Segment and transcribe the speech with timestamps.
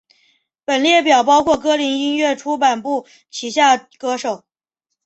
[0.65, 4.45] 本列表包括歌林音乐出版部旗下歌手。